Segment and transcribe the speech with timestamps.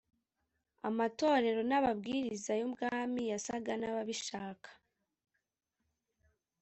[0.89, 4.69] amatorero n ababwiriza y Ubwami yasaga nababishaka